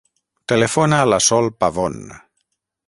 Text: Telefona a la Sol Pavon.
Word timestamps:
Telefona 0.53 1.01
a 1.03 1.11
la 1.11 1.21
Sol 1.27 1.51
Pavon. 1.63 2.01